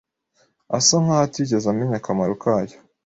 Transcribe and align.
Asa 0.77 0.95
nkaho 1.03 1.21
atigeze 1.27 1.65
amenya 1.69 1.95
akamaro 1.99 2.33
kayo. 2.43 2.77